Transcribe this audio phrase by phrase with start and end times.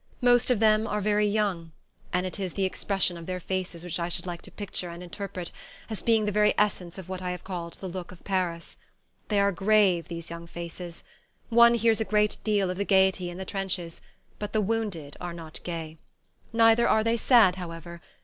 [0.21, 1.73] Most of them are very young,
[2.11, 5.03] and it is the expression of their faces which I should like to picture and
[5.03, 5.51] interpret
[5.91, 8.77] as being the very essence of what I have called the look of Paris.
[9.27, 11.03] They are grave, these young faces:
[11.49, 14.01] one hears a great deal of the gaiety in the trenches,
[14.39, 15.99] but the wounded are not gay.
[16.51, 18.01] Neither are they sad, however.